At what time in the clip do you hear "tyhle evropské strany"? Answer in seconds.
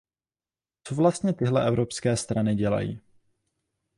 1.33-2.55